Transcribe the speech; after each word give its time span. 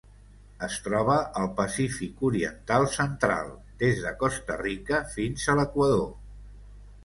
Es 0.67 0.77
troba 0.85 1.17
al 1.41 1.49
Pacífic 1.59 2.23
oriental 2.31 2.87
central: 2.95 3.53
des 3.85 4.03
de 4.07 4.17
Costa 4.25 4.59
Rica 4.65 5.05
fins 5.15 5.49
a 5.55 5.59
l'Equador. 5.63 6.05